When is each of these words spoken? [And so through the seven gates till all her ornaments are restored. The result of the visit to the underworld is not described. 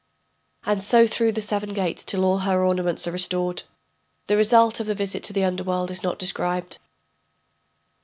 [And 0.65 0.81
so 0.81 1.05
through 1.05 1.33
the 1.33 1.43
seven 1.43 1.75
gates 1.75 2.03
till 2.03 2.25
all 2.25 2.39
her 2.39 2.65
ornaments 2.65 3.07
are 3.07 3.11
restored. 3.11 3.61
The 4.25 4.35
result 4.35 4.79
of 4.79 4.87
the 4.87 4.95
visit 4.95 5.21
to 5.25 5.31
the 5.33 5.43
underworld 5.43 5.91
is 5.91 6.01
not 6.01 6.17
described. 6.17 6.79